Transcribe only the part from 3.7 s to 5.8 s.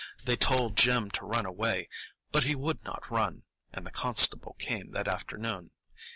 and the constable came that afternoon.